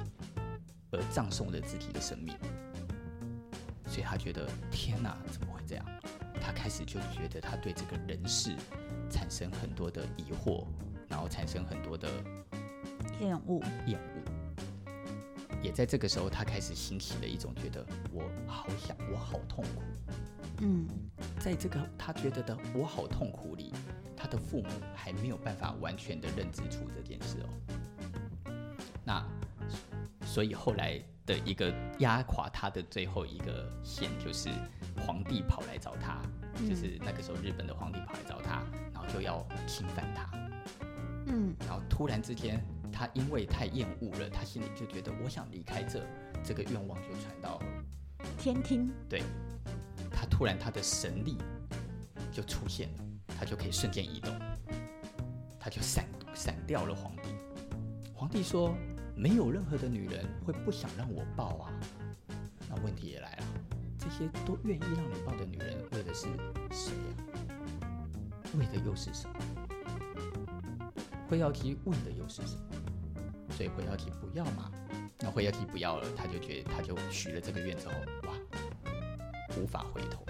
[0.91, 2.35] 而葬送了自己的生命，
[3.85, 5.17] 所以他觉得天哪，
[6.57, 8.55] 开始就觉得他对这个人事
[9.11, 10.65] 产生很多的疑惑，
[11.07, 12.09] 然后产生很多的
[13.19, 15.61] 厌恶，厌恶。
[15.61, 19.83] 也在这个时候，他开始兴起了一种觉得我好想，我好痛苦。
[20.61, 20.87] 嗯，
[21.39, 23.71] 在这个他觉得的我好痛苦里。
[24.19, 28.51] 他的父母还没有办法完全的认知出这件事哦，
[29.05, 29.23] 那
[30.25, 34.49] 所以后来的一个压垮他的最后一个线，就是
[35.05, 36.19] 皇帝跑来找他，
[36.67, 40.29] 就是那个时候日本的皇帝跑来找他，然后就要侵犯他，
[41.27, 46.05] 嗯，然后突然之间，他因为太厌恶了，他心里就觉得我想离开这，
[46.43, 47.61] 这个愿望就传到
[48.37, 49.21] 天听，对。
[50.09, 51.37] 他突然他的神力
[52.31, 54.33] 就出现了，他就可以瞬间移动，
[55.59, 57.29] 他就闪闪掉了皇帝。
[58.15, 58.73] 皇帝说
[59.15, 61.71] ：“没有任何的女人会不想让我抱啊。”
[62.67, 63.43] 那问题也来了，
[64.07, 66.27] 这些都愿意让你抱的女人，为的是
[66.71, 67.89] 谁呀？
[68.57, 69.35] 为的又是什么？
[71.27, 72.61] 会要提问的又是什么？
[73.49, 74.71] 所以会要提不要嘛？
[75.19, 77.93] 那会要提不要了，他就觉得他就许了这个愿之后，
[78.29, 78.33] 哇，
[79.57, 80.25] 无法回头。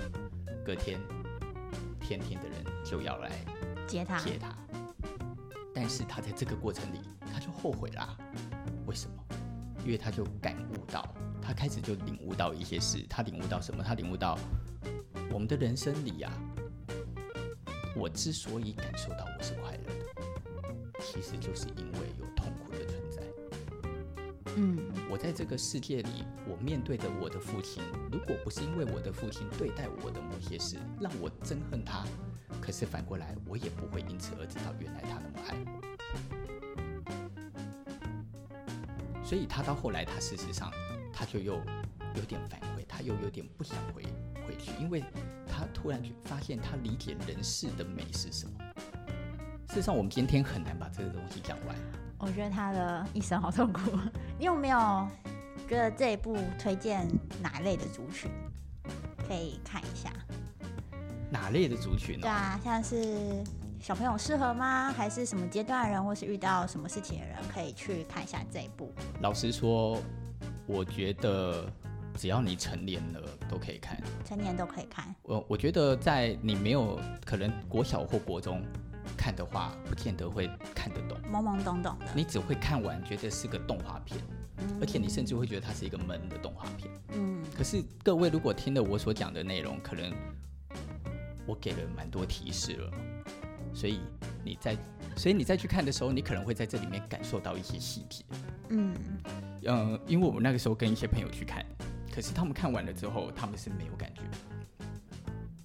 [0.65, 0.99] 隔天，
[1.99, 3.29] 天庭的人就要来
[3.85, 4.55] 接他，接他。
[5.71, 6.99] 但是他在这个过程里，
[7.31, 8.17] 他就后悔啦。
[8.87, 9.23] 为什么？
[9.85, 11.07] 因为他就感悟到，
[11.47, 13.05] 他开始就领悟到一些事。
[13.09, 13.81] 他领悟到什么？
[13.81, 14.37] 他领悟到
[15.31, 16.35] 我们的人生里呀、啊，
[17.95, 23.21] 我之所以感受到我是快乐的，其实就是因为有痛苦的存在。
[24.57, 24.77] 嗯，
[25.09, 27.81] 我在这个世界里，我面对着我的父亲，
[28.11, 32.03] 如果不是因为我的父亲对待我的某些事让我憎恨他，
[32.59, 36.46] 可是反过来，我也不会因此而知道原来他那么爱我。
[39.27, 40.71] 所以他到后来，他事实上
[41.11, 41.55] 他就又
[42.15, 44.01] 有点反悔，他又有点不想回
[44.47, 45.03] 回去，因为
[45.45, 48.53] 他突然就发现他理解人世的美是什么。
[49.67, 51.75] 事实上，我们今天很难把这个东西讲完。
[52.19, 53.91] 我觉得他的一生好痛苦。
[54.39, 55.05] 你有没有
[55.67, 57.05] 觉得这一部推荐
[57.41, 58.31] 哪类的族群
[59.27, 60.09] 可以看一下？
[61.29, 62.21] 哪类的族群呢？
[62.21, 63.43] 对啊，像是
[63.79, 64.91] 小朋友适合吗？
[64.91, 68.91] 还是什么阶段的人，或是遇到什么事情的人，可以去看一下这一部？
[69.21, 70.01] 老实说，
[70.65, 71.71] 我觉得
[72.15, 75.15] 只要你成年了都可以看，成年都可以看。
[75.23, 78.61] 我我觉得在你没有可能国小或国中
[79.15, 82.07] 看的话，不见得会看得懂，懵懵懂懂的。
[82.13, 84.19] 你只会看完觉得是个动画片，
[84.57, 86.91] 嗯，而且你甚至会觉得它是一个闷的动画片。
[87.13, 87.41] 嗯。
[87.55, 90.11] 可是各位如果听了我所讲的内容，可能。
[91.49, 92.91] 我给了蛮多提示了，
[93.77, 93.99] 所以
[94.43, 94.75] 你在，
[95.15, 98.25] 所以你再去看的时候，你可能会在这里面感受到一些细节。
[98.69, 98.91] 嗯，
[99.65, 101.63] 呃，因为我们那个时候跟一些朋友去看，
[102.11, 104.21] 可是他们看完了之后，他们是没有感觉，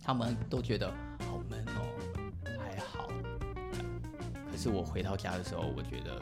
[0.05, 0.92] 他们都觉得
[1.27, 1.81] 好闷哦，
[2.61, 3.09] 还好。
[4.51, 6.20] 可是我回到家的时候，我觉得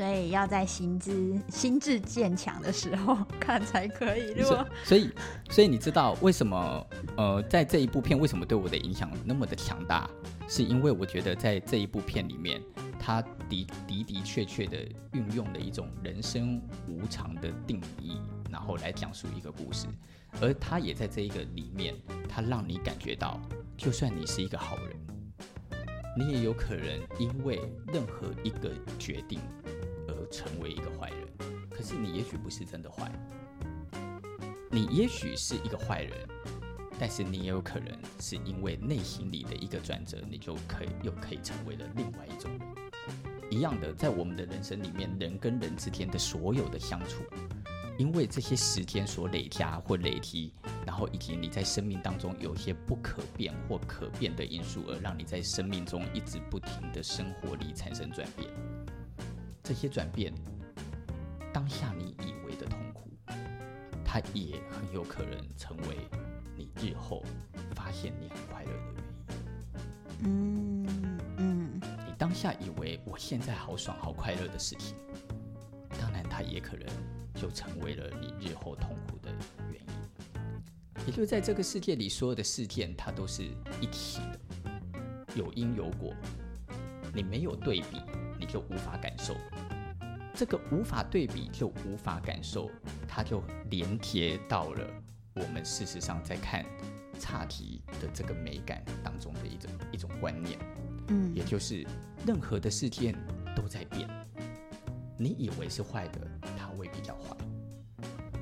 [0.00, 4.32] 所以要在心智心智渐强的时候 看才可以。
[4.32, 5.10] 如果所以，
[5.50, 6.86] 所以你知道为什么？
[7.18, 10.08] 呃，在这一部片为什么对我的影响那么的强大？
[10.48, 12.62] 是因为我觉得在这一部片里面，
[12.98, 14.78] 他的的的确确的
[15.12, 18.18] 运用了一种人生无常的定义，
[18.50, 19.86] 然后来讲述一个故事。
[20.40, 21.94] 而他也在这一个里面，
[22.26, 23.38] 他让你感觉到，
[23.76, 24.96] 就算你是一个好人，
[26.16, 26.86] 你也有可能
[27.18, 27.60] 因为
[27.92, 29.38] 任何一个决定。
[30.30, 31.28] 成为一个坏人，
[31.70, 33.10] 可是你也许不是真的坏，
[34.70, 36.12] 你也许是一个坏人，
[36.98, 42.60] 但是你也有可能是因为内心里的一个转折，你就可以又可以成为了另外一种人。
[43.50, 47.24] 一样的，在我们的人生里面，人跟人之间的所有的相处，
[47.98, 50.52] 因为这些时间所累加或累积，
[50.86, 58.48] 然后以及你在生命当中有些不可变或可变的因素，而让你在生命中一直不停的生活里产生转变。
[59.70, 60.34] 这些转变，
[61.52, 63.08] 当下你以为的痛苦，
[64.04, 65.96] 它也很有可能成为
[66.56, 67.22] 你日后
[67.76, 70.24] 发现你很快乐的原因。
[70.24, 74.96] 嗯嗯，你当下以为我现在好爽好快乐的事情，
[76.00, 76.84] 当然它也可能
[77.40, 79.30] 就成为了你日后痛苦的
[79.70, 81.04] 原因。
[81.06, 83.44] 也就是在这个世界里，所有的事件它都是
[83.80, 84.40] 一体的，
[85.36, 86.12] 有因有果，
[87.14, 88.02] 你没有对比，
[88.36, 89.36] 你就无法感受。
[90.40, 92.70] 这个无法对比就无法感受，
[93.06, 94.86] 它就连接到了
[95.34, 96.64] 我们事实上在看
[97.18, 100.58] 差题的这个美感当中的一种一种观念，
[101.08, 101.86] 嗯，也就是
[102.26, 103.14] 任何的事件
[103.54, 104.08] 都在变，
[105.18, 106.26] 你以为是坏的，
[106.56, 107.36] 它未必叫坏；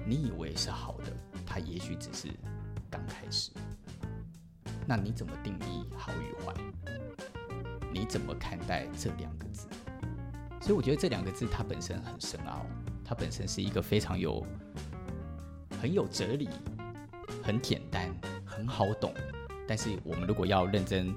[0.07, 1.13] 你以为是好的，
[1.45, 2.29] 它也许只是
[2.89, 3.51] 刚开始。
[4.87, 6.55] 那你怎么定义好与坏？
[7.93, 9.67] 你怎么看待这两个字？
[10.61, 12.67] 所以我觉得这两个字它本身很深奥，
[13.05, 14.45] 它本身是一个非常有
[15.81, 16.49] 很有哲理、
[17.43, 19.15] 很简单、很好懂。
[19.67, 21.15] 但是我们如果要认真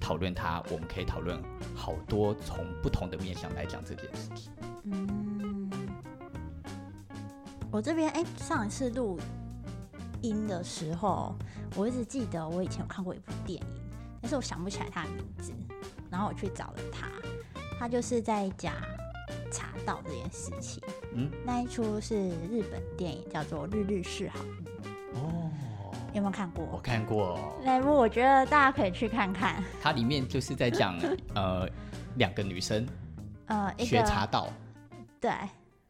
[0.00, 1.40] 讨论它，我们可以讨论
[1.74, 4.52] 好多从不同的面向来讲这件事情。
[4.84, 5.70] 嗯，
[7.70, 9.18] 我这边哎，上一次录
[10.22, 11.36] 音的时候，
[11.76, 13.66] 我一直记得我以前有看过一部电影，
[14.20, 15.52] 但是我想不起来它的名字，
[16.10, 17.08] 然后我去找了它。
[17.80, 18.74] 他就是在讲
[19.50, 20.82] 茶道这件事情。
[21.14, 25.16] 嗯，那一出是日本电影，叫做《日日是好日》。
[25.18, 25.50] 哦，
[26.12, 26.68] 有没有看过？
[26.70, 27.40] 我看过。
[27.64, 29.64] 那部我觉得大家可以去看看。
[29.80, 30.94] 它里面就是在讲
[31.34, 31.66] 呃
[32.16, 32.86] 两个女生
[33.46, 34.52] 呃学茶道，
[35.18, 35.32] 对。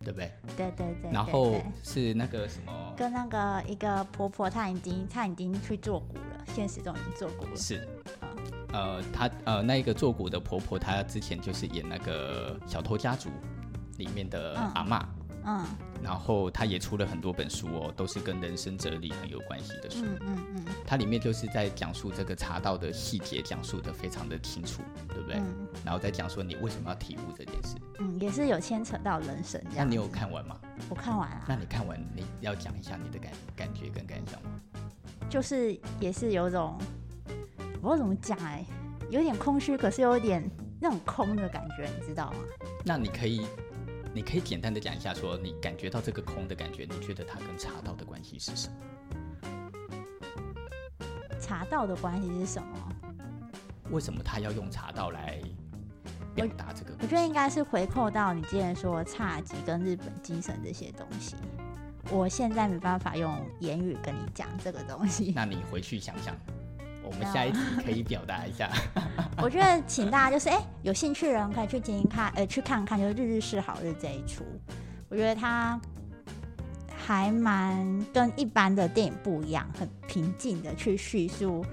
[0.02, 0.32] 对不对？
[0.56, 1.10] 对对对。
[1.12, 2.94] 然后是那个什么？
[2.96, 7.56] 跟那个一个婆婆，她已经她已经去做骨了，现实中已经做骨了。
[7.56, 7.86] 是。
[8.72, 13.28] 呃，她呃那一个做骨的婆婆，她之前就是演那个《小偷家族》
[13.98, 15.00] 里面的阿嬷。
[15.02, 15.06] 嗯
[15.42, 15.64] 嗯，
[16.02, 20.04] 然后她也出了很多本书哦，都是跟人生哲理很有关系的书。
[20.04, 25.38] 嗯嗯嗯，它里面就是在讲述这个茶道的细节，讲述的非常的清楚，对不对？
[25.38, 25.66] 嗯。
[25.82, 27.76] 然后再讲说你为什么要体悟这件事。
[28.00, 29.78] 嗯，也是有牵扯到人生这样。
[29.78, 30.60] 那你有看完吗？
[30.90, 31.42] 我看完啊。
[31.48, 34.50] 那你看完，你要讲一下你的感感觉跟感想吗？
[35.30, 36.76] 就是也是有种，
[37.82, 38.64] 我怎么讲哎，
[39.10, 40.42] 有点空虚，可是有点
[40.80, 42.38] 那种空的感觉，你知道吗？
[42.84, 43.46] 那你可以。
[44.12, 48.74] 你可以简单的讲一下，说你感觉到这个空的感觉，你觉得它跟茶道的关系是什么？
[51.40, 52.92] 茶道的关系是什么？
[53.92, 55.40] 为什么他要用茶道来
[56.34, 56.92] 表达这个？
[57.00, 61.36] 我觉得应该是回扣到你之前说侘寂跟日本精神这些东西。
[62.10, 65.32] 我现在没办法用言语跟你讲这个东西。
[65.36, 66.36] 那你回去想想。
[67.10, 68.70] 我们下一集可以表达一下。
[69.42, 74.44] 我觉得，请大家就是，哎、欸，有兴趣的人可以去听听看，呃，去看看，就是《日日是好日》这一出。
[75.08, 75.80] 我觉得它
[76.94, 81.64] 还蛮跟一般的电影不一样，很平静的去叙述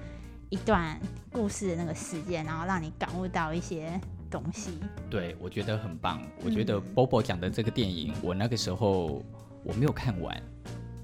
[0.48, 0.98] 一段
[1.30, 4.80] 故事的那个事件，然后让你感悟到一些东西。
[5.08, 6.20] 对，我觉得很棒。
[6.44, 9.22] 我觉得 Bobo 讲的这个电影，我那个时候
[9.62, 10.42] 我没有看完，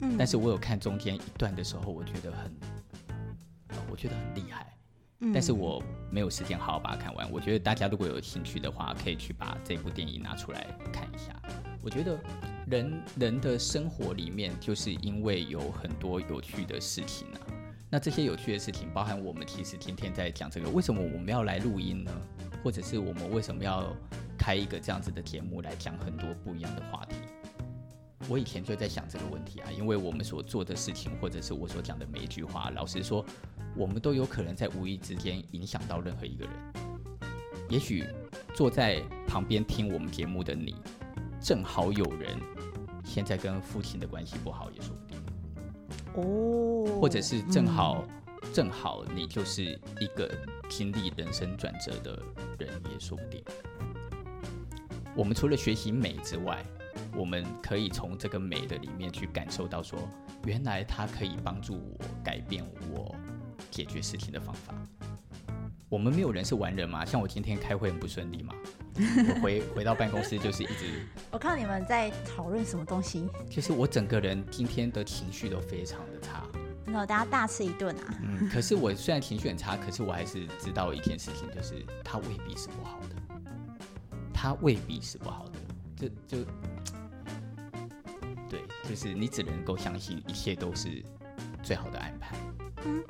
[0.01, 2.51] 嗯，但是我有看中间一段的时候，我觉得很。
[3.90, 4.76] 我觉得很厉害，
[5.32, 7.30] 但是我没有时间好好把它看完。
[7.30, 11.34] 我觉得大家如果有兴趣的话，可以去把这部电影拿出来看一下。
[11.82, 12.18] 我觉得
[12.66, 17.40] 人人的生活里面，就是因为有很多有趣的事情啊。
[17.90, 22.10] 那这些有趣的事情，包含我们其实天天在讲这个，为什么我们要来录音呢？
[22.62, 23.94] 或者是我们为什么要
[24.38, 27.16] 开一个这样子的节目来讲很多不一样的话题？
[28.29, 33.24] 我以前就在想这个问题啊，因为我们所做的事情，或者是我所讲的每一句话，老实说。
[33.77, 36.55] 我们都有可能在无意之间影响到任何一个人。
[37.68, 38.07] 也许
[38.55, 40.77] 坐在旁边听我们节目的你，
[41.40, 42.38] 正好有人
[43.05, 45.20] 现在跟父亲的关系不好，也说不定。
[46.14, 47.00] 哦。
[47.00, 50.31] 或者是正好，嗯、正好你就是一个
[50.68, 52.22] 经历人生转折的
[52.61, 53.42] 人，也说不定。
[55.16, 56.64] 我们除了学习美之外，
[57.16, 60.09] 我们可以从这个美的里面去感受到说，说
[60.46, 63.14] 原来它可以帮助我改变我。
[63.70, 64.74] 解决事情的方法，
[65.88, 67.05] 我们没有人是完人嘛？
[67.05, 68.55] 像我今天开会很不顺利嘛，
[68.94, 71.05] 我回 回到办公室就是一直。
[71.33, 73.28] 我看你们在讨论什么东西？
[73.51, 76.45] 就是我整个人今天的情绪都非常的差。
[76.84, 78.14] 那大家大吃一顿啊。
[78.22, 85.59] 嗯，可是我虽然情绪很差，可是我还是知道一件事情，就是它未必是不好的，它未必是不好的，
[85.97, 86.51] 就就
[88.55, 91.02] 对，就是你只能够相信一切都是
[91.62, 92.36] 最好的安排。
[92.84, 93.02] 嗯。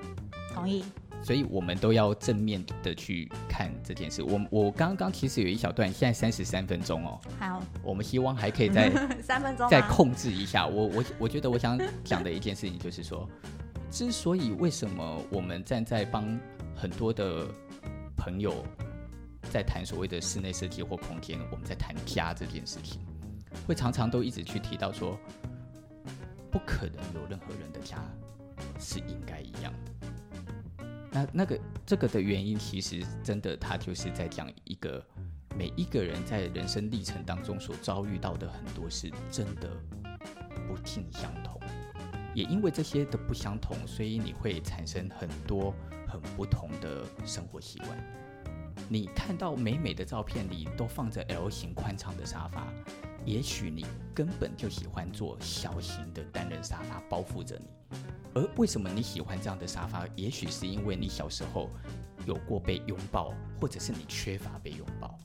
[0.55, 0.85] 同意，
[1.21, 4.23] 所以我们都要正面的去看这件事。
[4.23, 7.21] 我我刚刚其实有一小段，现在三十三分钟哦。
[7.41, 8.89] 好，我们希望还可以再
[9.21, 10.65] 三分钟，再控制一下。
[10.65, 13.29] 我我我觉得我想讲的一件事情就是说，
[13.91, 16.39] 之所以为什么我们站在帮
[16.77, 17.49] 很多的
[18.17, 18.65] 朋友
[19.51, 23.01] 在谈所谓的室内设计或空间，我们在谈家这件事情，
[23.67, 25.19] 会常常都一直去提到说，
[26.51, 27.99] 不可能有任何人的家
[28.79, 30.87] 是应该一样的。
[31.11, 35.05] 那那个这个的原因，其实真的，他就是在讲一个
[35.57, 39.71] 每一个人在人生历程当中所遭遇到的很多事，真的
[40.67, 41.61] 不尽相同。
[42.35, 45.73] 也因为这些的不相同，所以你会产生很多
[46.09, 47.91] 很不同的生活习惯。
[48.89, 52.67] 你看到美美的照片里都放着 L 型宽敞的沙发，
[53.25, 57.99] 也许你根本就喜欢坐小型的单人沙发包覆着你。
[58.35, 60.07] 而为什么你喜欢这样的沙发？
[60.17, 61.71] 也许是因为你小时候
[62.27, 65.19] 有过被拥抱，或者是你缺乏被拥抱，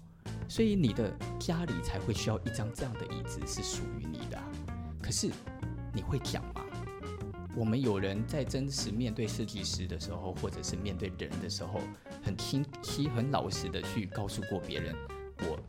[0.47, 4.39] 所以你的家里才会需要一张这样的椅子是属于你的。
[5.02, 5.30] 可是
[5.93, 6.62] 你会讲吗？
[7.56, 11.82] 我们有人在真实面对设计师的时候，或者是面对人的时候，
[12.24, 14.95] 很清晰、很老实的去告诉过别人：
[15.39, 15.60] 我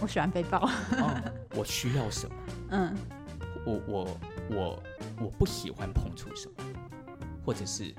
[0.00, 0.66] 我喜欢被抱，
[0.98, 2.36] 哦，我需要什么？
[2.70, 2.96] 嗯，
[3.64, 4.20] 我我
[4.50, 4.82] 我。
[5.20, 6.64] 我不喜欢碰触什么，
[7.44, 7.92] 或者是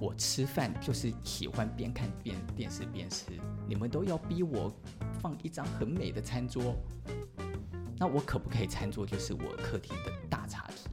[0.00, 3.26] 我吃饭就是喜欢边看边电视边吃，
[3.68, 4.68] 你们都要逼我
[5.22, 6.74] 放一张很美的餐桌，
[7.96, 10.88] 那我可不可以餐桌就是我客厅的大茶几？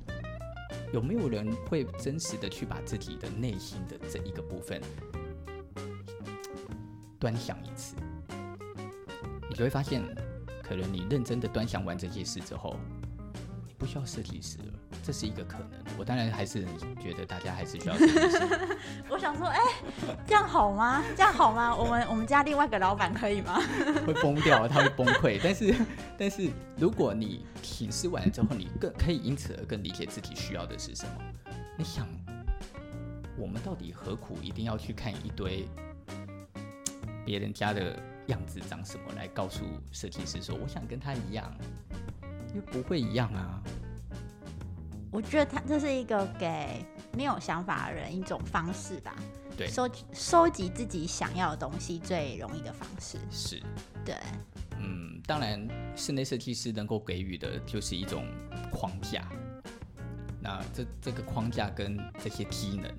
[0.93, 4.79] 有没有人会真实的去把自己的内心的这一个部分
[7.17, 7.95] 端详一次？
[9.49, 10.03] 你就会发现，
[10.63, 12.75] 可能你认真的端详完这件事之后，
[13.67, 14.73] 你不需要设计师了。
[15.03, 16.65] 这是一个可能，我当然还是
[17.01, 18.39] 觉得大家还是需要设计师。
[19.09, 21.03] 我想说，哎、欸，这样好吗？
[21.17, 21.75] 这样好吗？
[21.75, 23.59] 我们我们家另外一个老板可以吗？
[24.07, 25.37] 会崩掉，他会崩溃。
[25.43, 25.75] 但是，
[26.17, 31.11] 但是如果你品试完了之后，你更可以因此而更理解自己需要的是什么。
[31.77, 32.07] 你想，
[33.37, 35.67] 我们到底何苦一定要去看一堆
[37.25, 41.53] 别人家的样子长什么来告诉设计师说，我想跟他一样，
[42.49, 43.61] 因为不会一样啊。
[45.11, 46.83] 我觉得他这是一个给
[47.15, 49.15] 没有想法的人一种方式吧。
[49.55, 53.19] 对，收收集自己想要的东西最容易的方式。
[53.29, 53.61] 是，
[54.03, 54.15] 对，
[54.79, 58.25] 嗯，当然，室内设计师能够给予的就是一种
[58.71, 59.27] 框架。
[60.41, 62.91] 那这这个框架跟这些机能，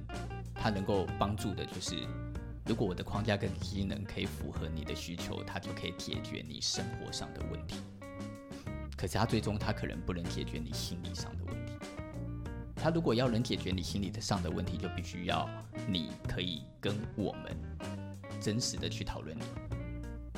[0.54, 2.06] 它能够帮助的就是，
[2.66, 7.76] 如果我的框架跟机能可以符合你的需求，它就可以解决你生活上的问题。
[8.96, 11.72] 可是它最终它可能不能解决你心理上的问题。
[12.74, 15.48] 它如果要能解决你心理上的问题，就必须要
[15.86, 17.54] 你可以跟我们
[18.40, 19.42] 真实的去讨论你。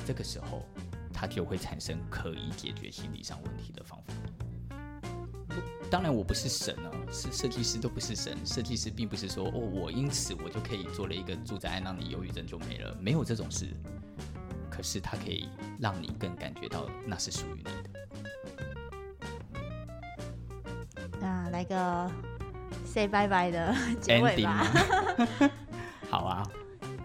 [0.05, 0.65] 这个时候，
[1.13, 4.13] 它就会产生可以解决心理上问题的方法。
[5.89, 8.37] 当然，我不是神哦，是设计师都不是神。
[8.45, 13.67] 设计师并不是说哦，我因此我就可以做了一个住宅案，让你忧郁症就没了，没有这种事。
[14.69, 17.71] 可是，它可以让你更感觉到那是属于你的。
[21.19, 22.11] 那来个。
[22.85, 24.65] say bye bye 的 结尾吧。
[26.09, 26.43] 好啊，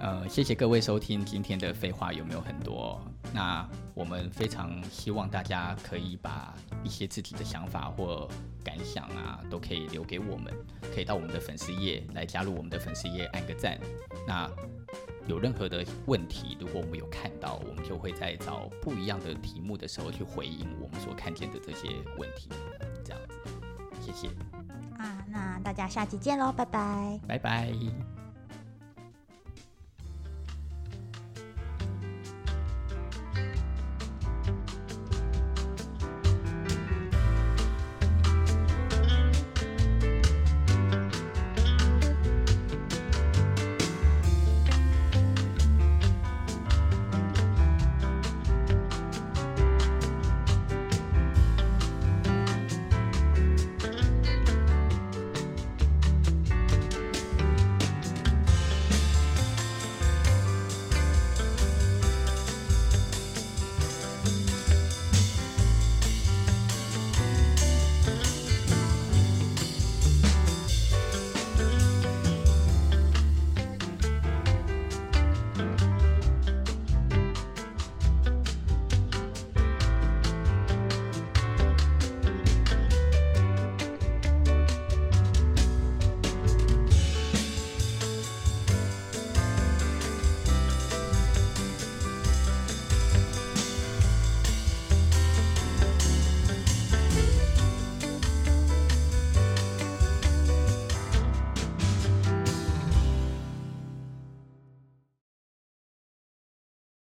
[0.03, 3.01] 呃，谢谢各位收听今天的废话有没有很多？
[3.33, 8.29] 那我们非常希望大家可以把一些自己的想法或
[8.65, 10.53] 感想啊，都可以留给我们，
[10.93, 13.79] 可以到我们的粉丝页来加入我们的粉丝页按个赞。
[14.27, 14.51] 那
[15.29, 21.89] 有任何的问题，如果我们有看到，我们就会在找不一样的题目的时候去回应我们所看见的这些
[22.19, 22.49] 问题。
[23.05, 23.37] 这样子，
[24.01, 24.27] 谢谢。
[24.99, 27.73] 啊那大家下期见喽，拜拜，拜拜。